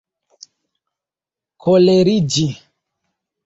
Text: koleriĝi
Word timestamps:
koleriĝi 1.61 2.51